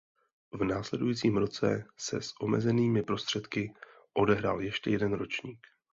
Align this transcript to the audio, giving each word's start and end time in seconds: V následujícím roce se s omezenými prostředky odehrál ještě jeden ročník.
V 0.51 0.63
následujícím 0.63 1.37
roce 1.37 1.85
se 1.97 2.21
s 2.21 2.33
omezenými 2.41 3.03
prostředky 3.03 3.73
odehrál 4.13 4.61
ještě 4.61 4.89
jeden 4.89 5.13
ročník. 5.13 5.67